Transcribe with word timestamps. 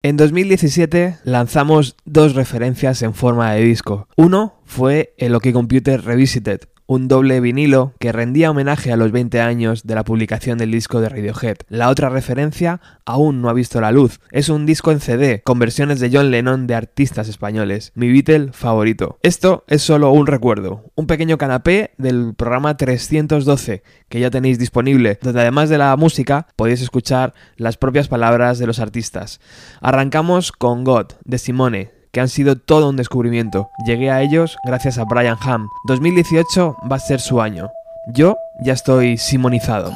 En 0.00 0.16
2017 0.16 1.18
lanzamos 1.24 1.96
dos 2.04 2.36
referencias 2.36 3.02
en 3.02 3.14
forma 3.14 3.52
de 3.54 3.64
disco. 3.64 4.06
Uno 4.16 4.60
fue 4.64 5.12
el 5.18 5.34
OK 5.34 5.50
Computer 5.52 6.00
Revisited, 6.04 6.60
un 6.88 7.06
doble 7.06 7.40
vinilo 7.40 7.92
que 8.00 8.12
rendía 8.12 8.50
homenaje 8.50 8.90
a 8.90 8.96
los 8.96 9.12
20 9.12 9.42
años 9.42 9.86
de 9.86 9.94
la 9.94 10.04
publicación 10.04 10.56
del 10.56 10.70
disco 10.70 11.02
de 11.02 11.10
Radiohead. 11.10 11.58
La 11.68 11.90
otra 11.90 12.08
referencia 12.08 12.80
aún 13.04 13.42
no 13.42 13.50
ha 13.50 13.52
visto 13.52 13.78
la 13.82 13.92
luz. 13.92 14.20
Es 14.32 14.48
un 14.48 14.64
disco 14.64 14.90
en 14.90 15.00
CD 15.00 15.42
con 15.42 15.58
versiones 15.58 16.00
de 16.00 16.10
John 16.10 16.30
Lennon 16.30 16.66
de 16.66 16.74
artistas 16.74 17.28
españoles, 17.28 17.92
mi 17.94 18.10
Beatle 18.10 18.52
favorito. 18.54 19.18
Esto 19.22 19.64
es 19.68 19.82
solo 19.82 20.10
un 20.12 20.26
recuerdo, 20.26 20.90
un 20.94 21.06
pequeño 21.06 21.36
canapé 21.36 21.90
del 21.98 22.34
programa 22.34 22.78
312 22.78 23.82
que 24.08 24.20
ya 24.20 24.30
tenéis 24.30 24.58
disponible, 24.58 25.18
donde 25.20 25.42
además 25.42 25.68
de 25.68 25.76
la 25.76 25.94
música 25.96 26.46
podéis 26.56 26.80
escuchar 26.80 27.34
las 27.56 27.76
propias 27.76 28.08
palabras 28.08 28.58
de 28.58 28.66
los 28.66 28.78
artistas. 28.78 29.40
Arrancamos 29.82 30.52
con 30.52 30.84
God, 30.84 31.08
de 31.26 31.36
Simone, 31.36 31.97
que 32.12 32.20
han 32.20 32.28
sido 32.28 32.56
todo 32.56 32.88
un 32.88 32.96
descubrimiento. 32.96 33.70
Llegué 33.86 34.10
a 34.10 34.22
ellos 34.22 34.56
gracias 34.64 34.98
a 34.98 35.04
Brian 35.04 35.36
Ham. 35.40 35.68
2018 35.86 36.76
va 36.90 36.96
a 36.96 37.00
ser 37.00 37.20
su 37.20 37.40
año. 37.40 37.70
Yo 38.06 38.36
ya 38.60 38.72
estoy 38.72 39.18
simonizado. 39.18 39.92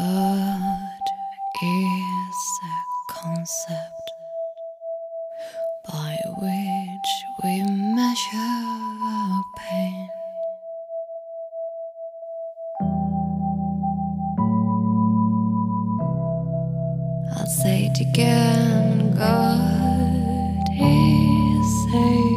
A 21.95 22.31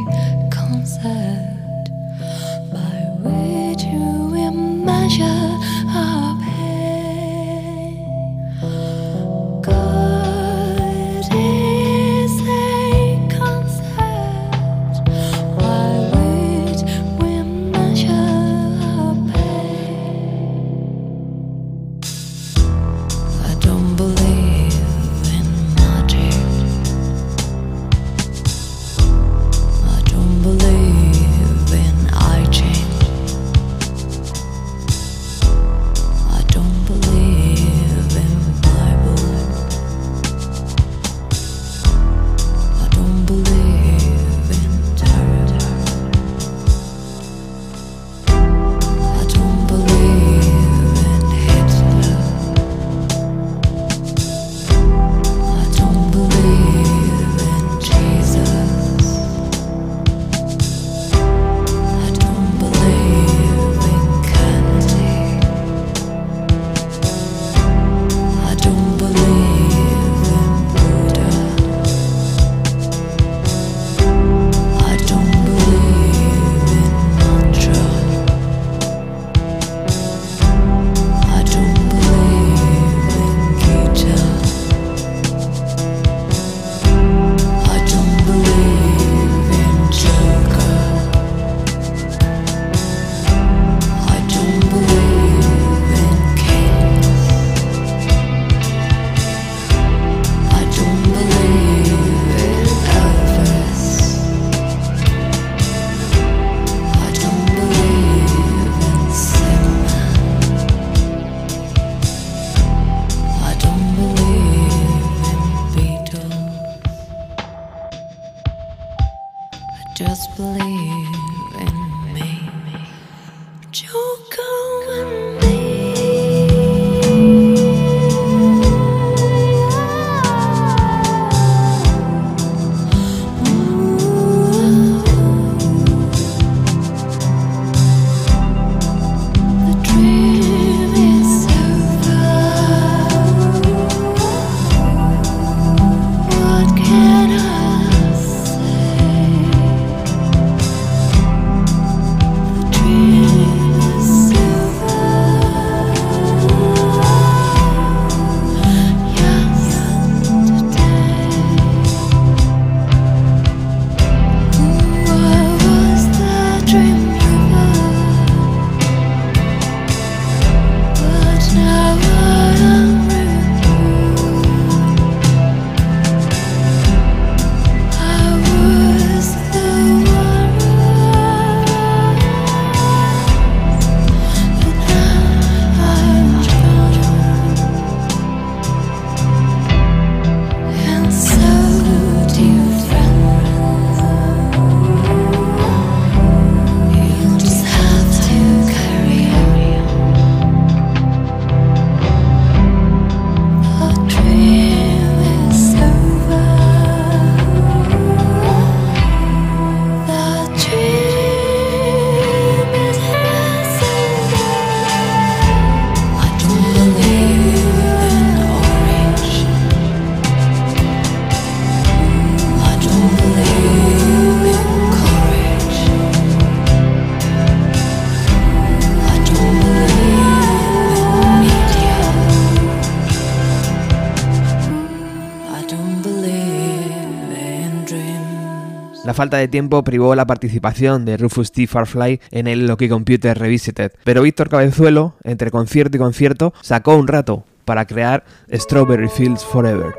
falta 239.16 239.38
de 239.38 239.47
tiempo 239.47 239.84
privó 239.84 240.14
la 240.14 240.28
participación 240.28 241.06
de 241.06 241.16
Rufus 241.16 241.52
T. 241.53 241.67
Farfly 241.67 242.20
en 242.32 242.47
el 242.47 242.67
Loki 242.67 242.90
Computer 242.90 243.38
Revisited, 243.38 243.94
pero 244.03 244.22
Víctor 244.22 244.50
Cabezuelo, 244.50 245.16
entre 245.23 245.52
concierto 245.52 245.96
y 245.96 246.00
concierto, 246.00 246.53
sacó 246.62 246.96
un 246.96 247.08
rato 247.08 247.46
para 247.64 247.85
crear 247.85 248.26
Strawberry 248.52 249.08
Fields 249.08 249.44
Forever. 249.46 249.96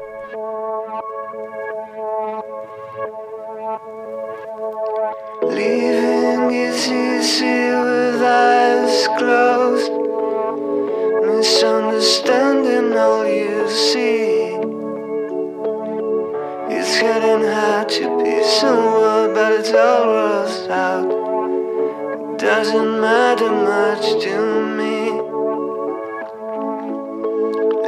It's 16.89 17.01
getting 17.01 17.43
hard 17.43 17.89
to 17.89 18.23
be 18.23 18.45
someone, 18.45 19.35
but 19.35 19.53
it's 19.59 19.73
all 19.73 20.07
worth 20.07 20.71
out. 20.71 22.39
Doesn't 22.39 23.01
matter 23.01 23.51
much 23.51 24.23
to 24.23 24.37
me. 24.79 25.11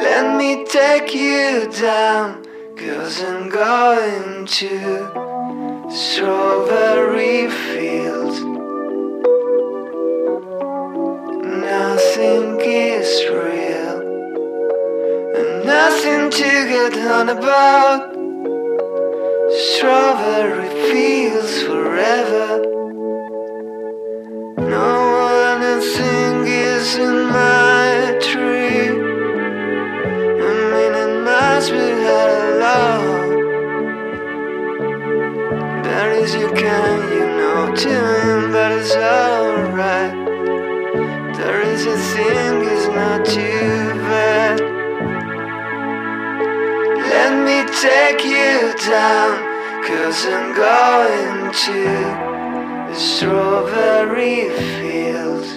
Let 0.02 0.36
me 0.36 0.64
take 0.64 1.14
you 1.14 1.70
down, 1.80 2.44
cause 2.74 3.22
I'm 3.22 3.48
going 3.48 4.46
to 4.46 5.88
strawberry 5.88 7.48
fields. 7.48 8.40
Nothing 11.70 12.60
is 12.60 13.08
real, 13.30 14.00
and 15.38 15.64
nothing 15.64 16.30
to 16.30 16.50
get 16.74 16.98
on 16.98 17.28
about. 17.28 18.17
Strawberry 19.50 20.68
fields 20.90 21.62
forever. 21.62 22.60
No 24.58 24.90
one 25.24 25.62
I 25.62 25.80
think 25.80 26.48
is 26.48 26.96
in 26.96 27.24
my 27.28 28.18
tree. 28.20 28.90
I 30.44 30.52
mean, 30.72 30.94
it 31.02 31.24
must 31.24 31.70
be 31.70 31.78
hello. 31.78 32.76
That 35.82 36.12
is 36.12 36.34
you 36.34 36.52
can, 36.52 37.12
you 37.12 37.26
know, 37.38 37.74
to 37.74 37.88
him, 37.88 38.52
but 38.52 38.72
it's 38.72 38.94
alright. 38.94 40.12
There 41.38 41.62
is 41.62 41.86
a 41.86 41.96
thing, 41.96 42.62
is 42.64 42.86
not 42.88 43.24
too 43.24 43.87
me 47.48 47.64
take 47.80 48.22
you 48.26 48.74
down, 48.86 49.32
cause 49.82 50.26
I'm 50.26 50.54
going 50.54 51.50
to 51.64 51.82
the 52.88 52.94
strawberry 52.94 54.50
fields. 54.76 55.48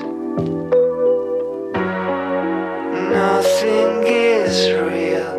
Nothing 3.20 3.92
is 4.08 4.56
real, 4.90 5.34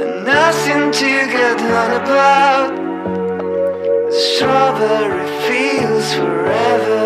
and 0.00 0.24
nothing 0.24 0.90
to 1.00 1.12
get 1.36 1.60
on 1.82 1.90
about. 2.02 2.70
the 4.06 4.20
Strawberry 4.32 5.28
fields 5.46 6.14
forever. 6.14 7.04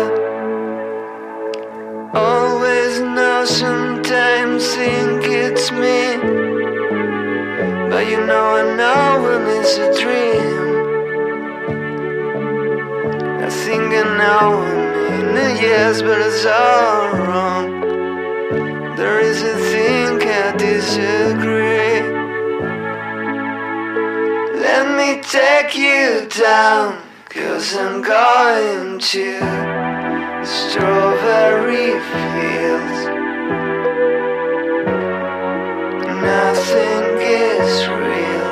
Always 2.13 3.01
know, 3.01 3.43
sometimes 3.43 4.63
think 4.75 5.25
it's 5.25 5.69
me. 5.71 6.48
But 7.99 8.07
you 8.07 8.25
know, 8.25 8.55
I 8.55 8.63
know 8.77 9.23
when 9.23 9.41
it's 9.59 9.75
a 9.75 9.89
dream. 10.01 10.61
I 13.43 13.49
think 13.49 13.93
I 13.93 14.03
know 14.19 14.59
when 14.61 15.35
in 15.35 15.57
yes, 15.57 16.01
but 16.01 16.21
it's 16.21 16.45
all 16.45 17.11
wrong. 17.27 18.95
There 18.95 19.19
is 19.19 19.41
a 19.41 19.57
thing 19.71 20.21
I 20.23 20.55
disagree. 20.55 21.99
Let 24.65 24.85
me 24.97 25.21
take 25.21 25.75
you 25.77 26.25
down, 26.29 27.01
cause 27.27 27.75
I'm 27.75 28.01
going 28.01 28.99
to 29.11 30.45
strawberry 30.45 31.99
fields. 32.11 32.99
Nothing 36.23 37.08
is 37.29 37.87
real, 37.87 38.51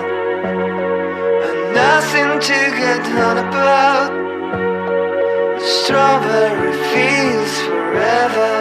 and 1.47 1.59
nothing 1.73 2.29
to 2.49 2.59
get 2.81 3.03
on 3.27 3.37
about. 3.37 4.11
The 5.59 5.65
Strawberry 5.65 6.73
fields 6.93 7.55
forever. 7.61 8.53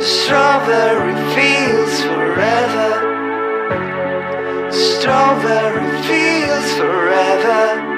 The 0.00 0.06
strawberry 0.06 1.14
fields 1.34 2.00
forever. 2.02 2.90
Strawberry 4.70 5.90
fields 6.08 6.72
forever. 6.78 7.90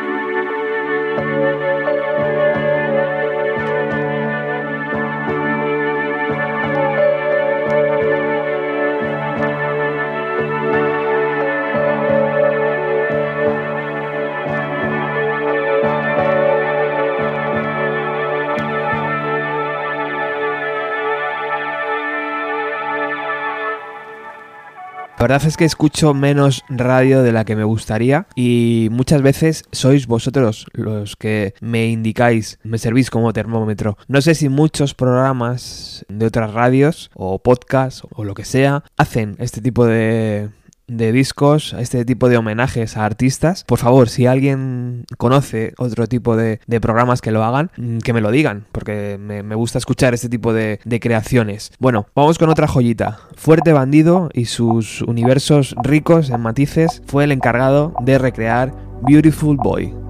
La 25.22 25.28
verdad 25.28 25.46
es 25.46 25.56
que 25.56 25.64
escucho 25.64 26.14
menos 26.14 26.64
radio 26.68 27.22
de 27.22 27.30
la 27.30 27.44
que 27.44 27.54
me 27.54 27.62
gustaría 27.62 28.26
y 28.34 28.88
muchas 28.90 29.22
veces 29.22 29.62
sois 29.70 30.08
vosotros 30.08 30.66
los 30.72 31.14
que 31.14 31.54
me 31.60 31.86
indicáis, 31.86 32.58
me 32.64 32.76
servís 32.76 33.08
como 33.08 33.32
termómetro. 33.32 33.96
No 34.08 34.20
sé 34.20 34.34
si 34.34 34.48
muchos 34.48 34.94
programas 34.94 36.04
de 36.08 36.26
otras 36.26 36.52
radios 36.52 37.12
o 37.14 37.38
podcasts 37.38 38.02
o 38.10 38.24
lo 38.24 38.34
que 38.34 38.44
sea 38.44 38.82
hacen 38.96 39.36
este 39.38 39.60
tipo 39.60 39.86
de 39.86 40.50
de 40.96 41.12
discos, 41.12 41.74
este 41.78 42.04
tipo 42.04 42.28
de 42.28 42.36
homenajes 42.36 42.96
a 42.96 43.04
artistas. 43.04 43.64
Por 43.64 43.78
favor, 43.78 44.08
si 44.08 44.26
alguien 44.26 45.04
conoce 45.18 45.74
otro 45.78 46.06
tipo 46.06 46.36
de, 46.36 46.60
programas 46.80 47.20
que 47.20 47.30
lo 47.30 47.44
hagan, 47.44 47.70
mm, 47.76 47.98
que 47.98 48.12
me 48.12 48.20
lo 48.20 48.30
digan, 48.30 48.66
porque 48.72 49.18
me, 49.18 49.42
gusta 49.54 49.78
escuchar 49.78 50.14
este 50.14 50.28
tipo 50.28 50.52
de, 50.52 50.80
creaciones. 51.00 51.72
Bueno, 51.78 52.06
vamos 52.14 52.38
con 52.38 52.48
otra 52.48 52.68
joyita. 52.68 53.18
Fuerte 53.36 53.72
Bandido 53.72 54.30
y 54.32 54.44
sus 54.44 55.02
universos 55.02 55.74
ricos 55.82 56.30
en 56.30 56.40
matices 56.40 57.02
fue 57.06 57.24
el 57.24 57.32
encargado 57.32 57.94
de 58.02 58.18
recrear 58.18 58.72
Beautiful 59.02 59.56
Boy. 59.56 60.01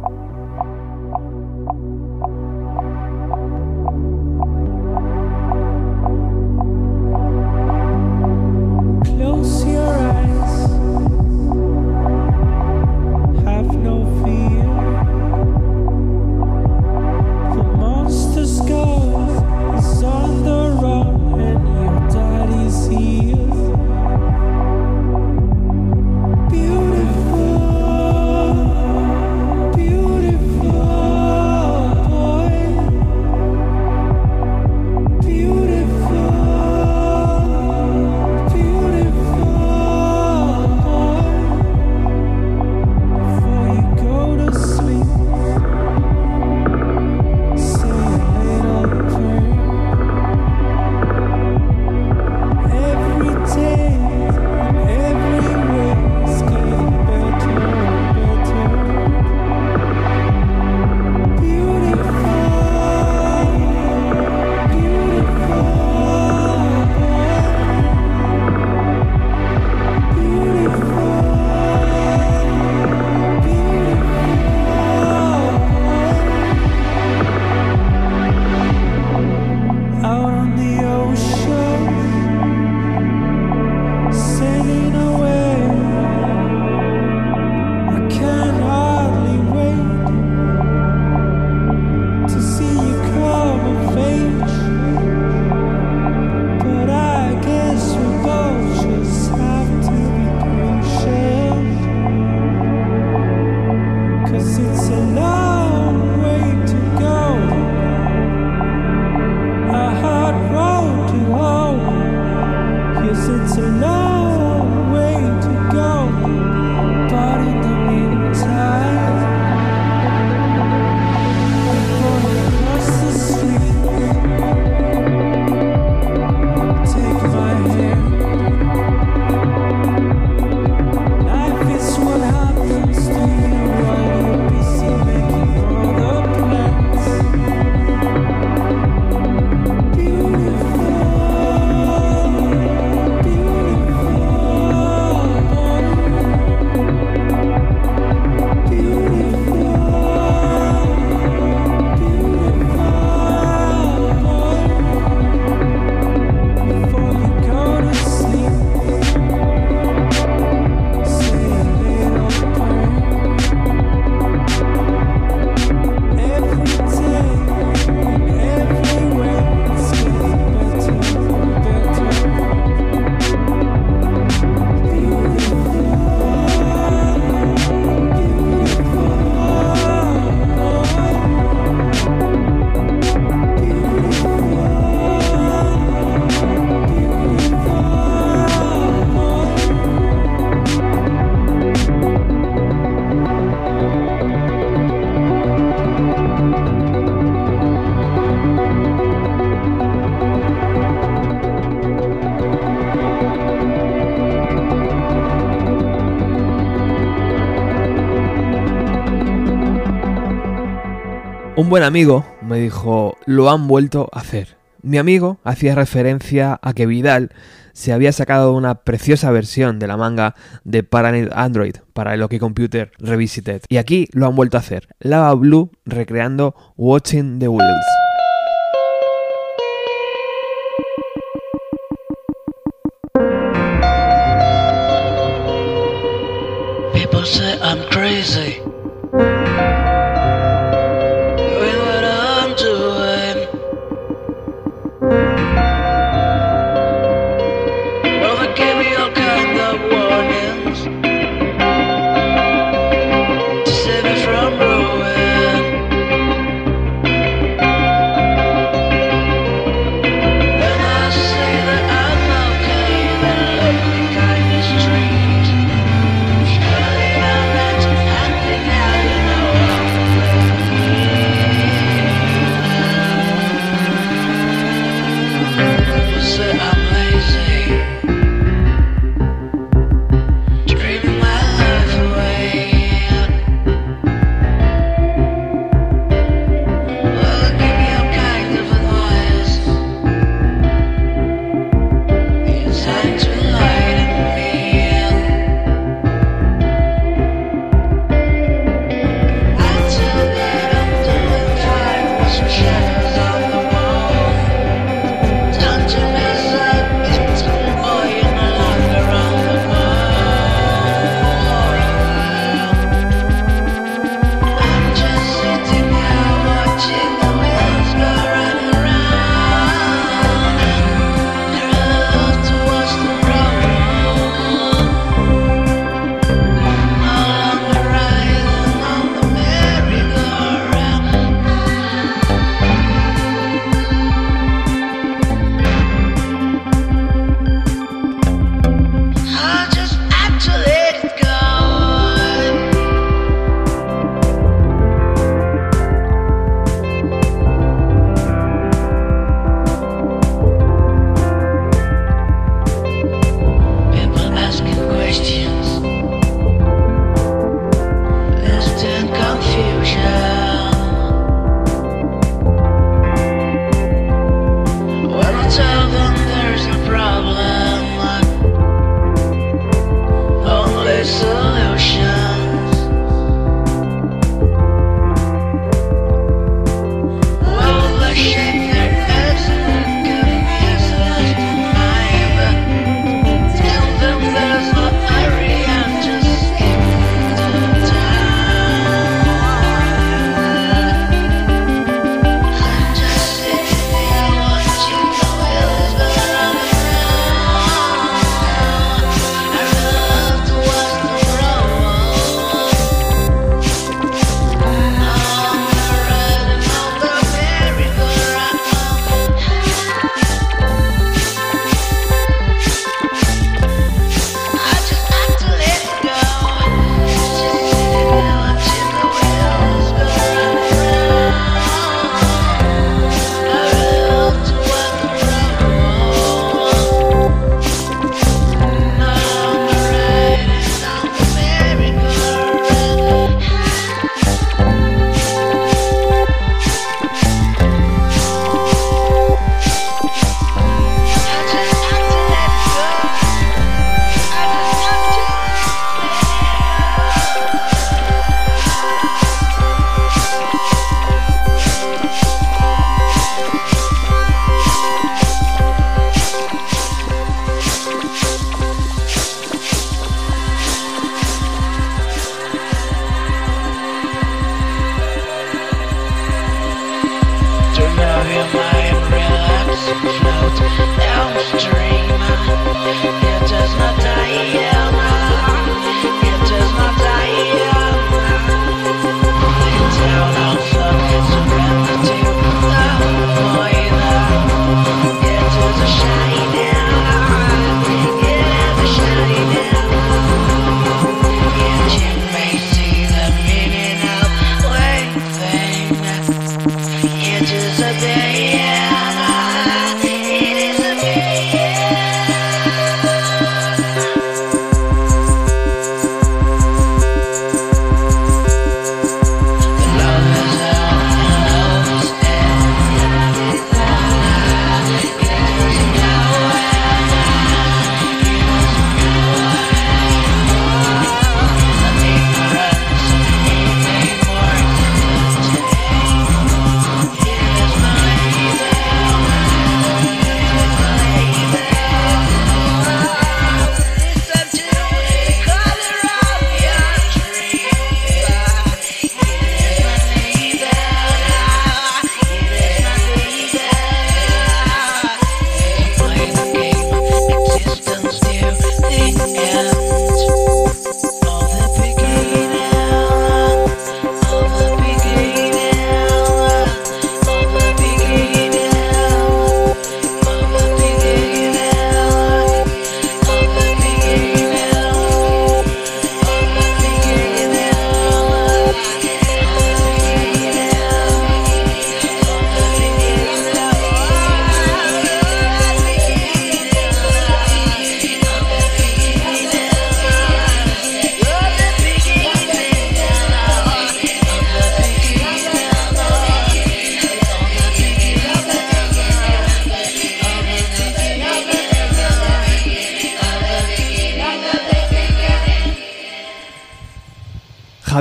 Buen 211.73 211.85
amigo 211.85 212.27
me 212.43 212.59
dijo, 212.59 213.17
lo 213.25 213.51
han 213.51 213.67
vuelto 213.67 214.11
a 214.13 214.19
hacer. 214.21 214.59
Mi 214.83 214.99
amigo 214.99 215.39
hacía 215.43 215.75
referencia 215.75 216.61
a 216.61 216.75
que 216.75 216.85
Vidal 216.85 217.31
se 217.73 217.95
había 217.95 218.13
sacado 218.13 218.53
una 218.53 218.83
preciosa 218.83 219.31
versión 219.31 219.79
de 219.79 219.87
la 219.87 219.97
manga 219.97 220.35
de 220.65 220.83
Paranoid 220.83 221.31
Android 221.33 221.77
para 221.95 222.13
el 222.13 222.23
OK 222.23 222.37
Computer 222.39 222.93
Revisited. 222.99 223.63
Y 223.71 223.79
aquí 223.79 224.07
lo 224.13 224.27
han 224.27 224.37
vuelto 224.37 224.59
a 224.59 224.61
hacer. 224.61 224.87
Lava 225.01 225.33
Blue 225.33 225.71
recreando 225.87 226.55
Watching 226.77 227.39
the 227.39 227.49
Wheels. 227.49 228.02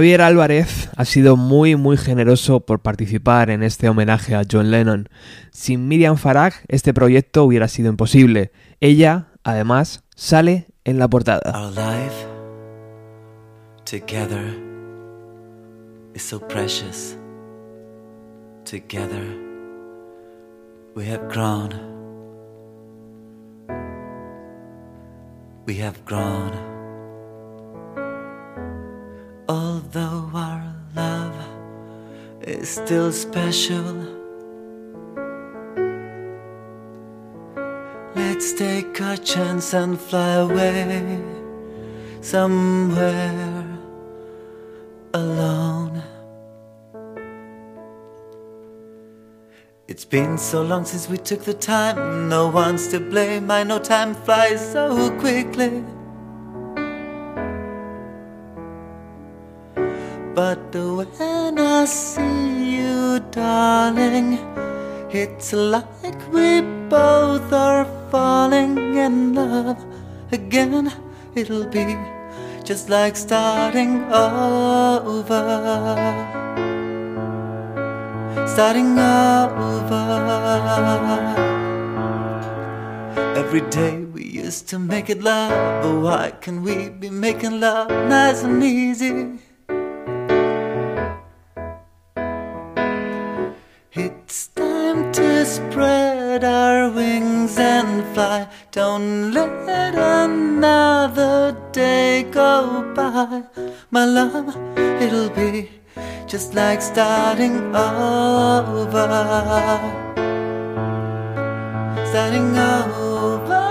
Javier 0.01 0.23
Álvarez 0.23 0.89
ha 0.97 1.05
sido 1.05 1.37
muy 1.37 1.75
muy 1.75 1.95
generoso 1.95 2.61
por 2.61 2.79
participar 2.79 3.51
en 3.51 3.61
este 3.61 3.87
homenaje 3.87 4.33
a 4.33 4.41
John 4.51 4.71
Lennon. 4.71 5.09
Sin 5.51 5.87
Miriam 5.87 6.17
Farag 6.17 6.55
este 6.69 6.91
proyecto 6.91 7.43
hubiera 7.43 7.67
sido 7.67 7.89
imposible. 7.89 8.51
Ella, 8.79 9.27
además, 9.43 10.03
sale 10.15 10.65
en 10.85 10.97
la 10.97 11.07
portada. 11.07 11.53
Our 11.53 11.69
life 11.75 12.25
together 13.85 14.57
is 16.15 16.23
so 16.23 16.39
precious. 16.39 17.15
Together 18.65 19.21
we 20.95 21.05
have 21.11 21.27
grown. 21.31 21.75
We 25.67 25.79
have 25.79 26.03
grown. 26.05 26.70
Is 32.51 32.69
still 32.69 33.11
special. 33.11 33.83
Let's 38.15 38.53
take 38.53 38.99
a 38.99 39.17
chance 39.17 39.73
and 39.73 39.99
fly 39.99 40.33
away 40.33 41.21
somewhere 42.21 43.65
alone. 45.13 46.03
It's 49.87 50.05
been 50.05 50.37
so 50.37 50.61
long 50.61 50.85
since 50.85 51.09
we 51.09 51.17
took 51.17 51.43
the 51.43 51.53
time, 51.53 52.29
no 52.29 52.47
one's 52.49 52.87
to 52.89 52.99
blame. 52.99 53.51
I 53.51 53.63
know 53.63 53.79
time 53.79 54.13
flies 54.13 54.71
so 54.71 55.11
quickly. 55.19 55.83
But 60.33 60.73
when 60.73 61.30
See 61.85 62.77
you, 62.77 63.19
darling, 63.31 64.37
it's 65.11 65.51
like 65.51 66.31
we 66.31 66.61
both 66.89 67.51
are 67.51 67.85
falling 68.11 68.77
in 68.95 69.33
love 69.33 69.83
again. 70.31 70.93
It'll 71.33 71.65
be 71.65 71.97
just 72.63 72.87
like 72.89 73.15
starting 73.17 74.03
over. 74.13 75.41
Starting 78.47 78.99
over. 78.99 80.05
Every 83.35 83.61
day 83.71 84.03
we 84.03 84.23
used 84.23 84.67
to 84.69 84.77
make 84.77 85.09
it 85.09 85.23
love, 85.23 85.49
but 85.81 85.99
why 85.99 86.31
can 86.41 86.61
we 86.61 86.89
be 86.89 87.09
making 87.09 87.59
love 87.59 87.89
nice 87.89 88.43
and 88.43 88.63
easy? 88.63 89.39
Spread 95.51 96.45
our 96.45 96.89
wings 96.89 97.57
and 97.57 98.05
fly. 98.13 98.47
Don't 98.71 99.33
let 99.33 99.95
another 99.95 101.57
day 101.73 102.23
go 102.23 102.93
by. 102.95 103.43
My 103.89 104.05
love, 104.05 104.55
it'll 105.01 105.29
be 105.29 105.69
just 106.25 106.53
like 106.53 106.81
starting 106.81 107.75
over. 107.75 109.07
Starting 112.11 112.49
over. 112.57 113.63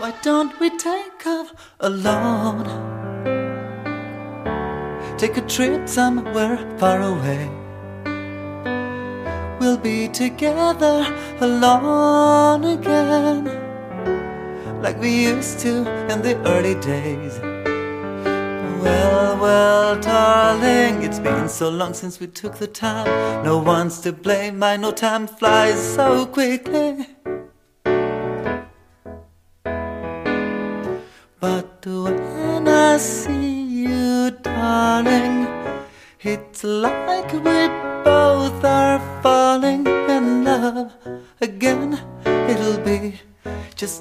Why 0.00 0.12
don't 0.22 0.52
we 0.60 0.68
take 0.76 1.26
off 1.26 1.48
alone? 1.80 2.68
Take 5.16 5.38
a 5.38 5.42
trip 5.42 5.88
somewhere 5.88 6.58
far 6.78 7.00
away. 7.00 7.59
We'll 9.60 9.76
be 9.76 10.08
together 10.08 11.04
alone 11.38 12.64
again, 12.64 13.44
like 14.80 14.98
we 14.98 15.24
used 15.24 15.60
to 15.60 15.86
in 16.10 16.22
the 16.22 16.34
early 16.46 16.76
days. 16.76 17.38
Well, 18.82 19.36
well, 19.38 20.00
darling, 20.00 21.02
it's 21.02 21.18
been 21.18 21.46
so 21.46 21.68
long 21.68 21.92
since 21.92 22.18
we 22.18 22.26
took 22.26 22.56
the 22.56 22.66
time. 22.66 23.44
No 23.44 23.58
one's 23.58 24.00
to 24.00 24.14
blame. 24.14 24.62
I 24.62 24.78
know 24.78 24.92
time 24.92 25.26
flies 25.26 25.78
so 25.94 26.24
quickly. 26.24 27.06
But 31.38 31.84
when 31.84 32.66
I 32.66 32.96
see 32.96 33.60
you, 33.62 34.30
darling, 34.30 35.46
it's 36.22 36.64
like 36.64 37.30
we 37.34 37.79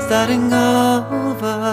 Starting 0.00 0.52
over. 0.52 1.66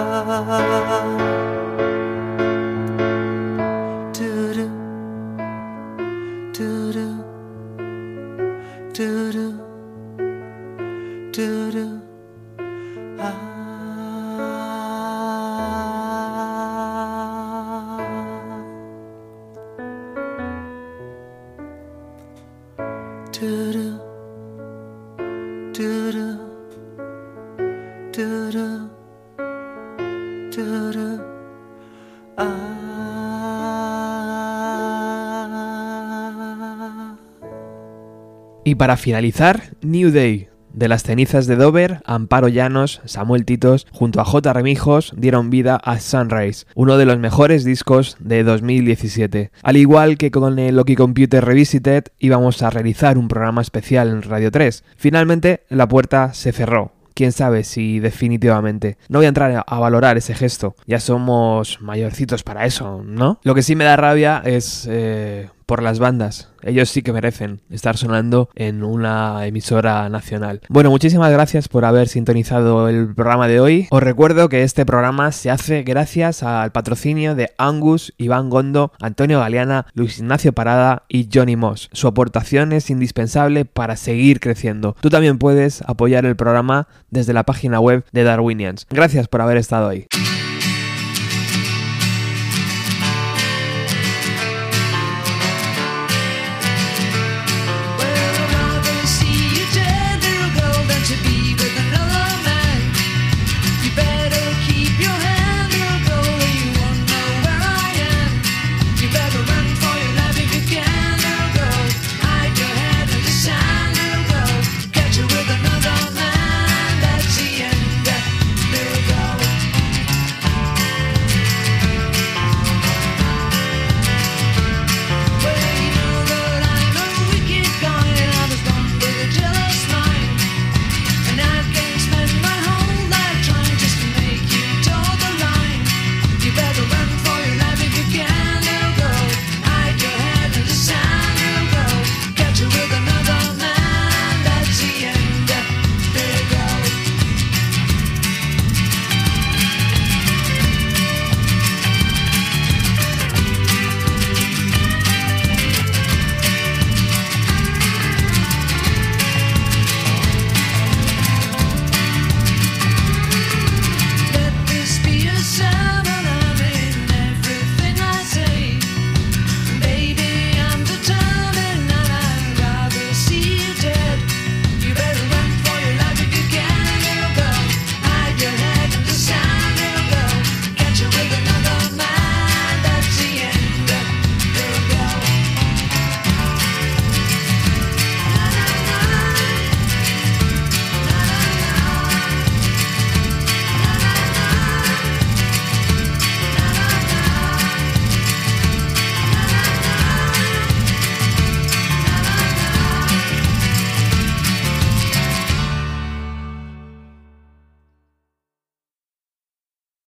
Y 38.66 38.76
para 38.76 38.98
finalizar, 38.98 39.76
New 39.82 40.10
Day. 40.12 40.53
De 40.74 40.88
las 40.88 41.04
cenizas 41.04 41.46
de 41.46 41.56
Dover, 41.56 42.02
Amparo 42.04 42.48
Llanos, 42.48 43.02
Samuel 43.06 43.46
Titos, 43.46 43.86
junto 43.92 44.20
a 44.20 44.26
J. 44.26 44.54
Remijos, 44.54 45.14
dieron 45.16 45.52
vida 45.52 45.76
a 45.76 46.00
Sunrise, 46.00 46.66
uno 46.74 46.98
de 46.98 47.06
los 47.06 47.20
mejores 47.20 47.64
discos 47.64 48.18
de 48.20 48.44
2017. 48.44 49.52
Al 49.62 49.78
igual 49.78 50.18
que 50.18 50.32
con 50.32 50.58
el 50.58 50.76
Loki 50.76 50.96
Computer 50.96 51.46
Revisited, 51.46 52.06
íbamos 52.18 52.64
a 52.64 52.72
realizar 52.72 53.20
un 53.20 53.28
programa 53.28 53.62
especial 53.62 54.10
en 54.10 54.24
Radio 54.24 54.50
3. 54.50 54.84
Finalmente, 54.98 55.62
la 55.70 55.88
puerta 55.88 56.34
se 56.34 56.52
cerró. 56.52 56.92
Quién 57.14 57.32
sabe 57.32 57.64
si 57.64 58.00
definitivamente. 58.00 58.98
No 59.08 59.20
voy 59.20 59.28
a 59.28 59.30
entrar 59.30 59.64
a 59.68 59.80
valorar 59.80 60.18
ese 60.18 60.34
gesto. 60.34 60.76
Ya 60.88 61.00
somos 61.00 61.80
mayorcitos 61.82 62.42
para 62.42 62.66
eso, 62.66 63.04
¿no? 63.06 63.40
Lo 63.44 63.54
que 63.54 63.62
sí 63.62 63.76
me 63.76 63.84
da 63.84 63.96
rabia 63.96 64.42
es 64.44 64.88
eh, 64.90 65.50
por 65.66 65.82
las 65.82 66.00
bandas. 66.00 66.50
Ellos 66.62 66.90
sí 66.90 67.02
que 67.02 67.12
merecen 67.14 67.62
estar 67.70 67.98
sonando 67.98 68.50
en 68.56 68.84
una 68.84 69.46
emisora 69.46 70.08
nacional. 70.10 70.62
Bueno, 70.70 70.90
muchísimas 70.90 71.32
gracias 71.32 71.68
por 71.68 71.86
haber 71.86 72.08
sintonizado 72.08 72.88
el 72.90 73.14
programa 73.14 73.48
de 73.48 73.60
hoy. 73.60 73.88
Os 73.92 74.02
recuerdo 74.02 74.50
que 74.50 74.64
este 74.64 74.86
programa 74.86 75.32
se 75.32 75.52
hace 75.52 75.84
gracias 75.84 76.44
al 76.44 76.72
patrocinio 76.72 77.36
de 77.36 77.52
Angus, 77.58 78.14
Iván 78.18 78.50
Gondo, 78.50 78.94
Antonio 79.02 79.40
Galeana, 79.40 79.88
Luis 79.94 80.20
Ignacio 80.20 80.54
Parada 80.54 81.04
y 81.10 81.30
Johnny 81.34 81.56
Moss. 81.56 81.90
Su 81.92 82.08
aportación 82.08 82.72
es 82.72 82.90
indispensable 82.90 83.66
para 83.66 83.98
seguir 83.98 84.40
creciendo. 84.40 84.96
Tú 85.02 85.10
también 85.10 85.38
puedes 85.38 85.82
apoyar 85.82 86.26
el 86.26 86.36
programa 86.36 86.88
desde 87.10 87.34
la 87.34 87.44
página 87.44 87.80
web 87.80 88.06
de 88.12 88.24
Darwinians. 88.24 88.88
Gracias 88.90 89.28
por 89.28 89.42
haber 89.42 89.58
estado 89.58 89.90
ahí. 89.90 90.08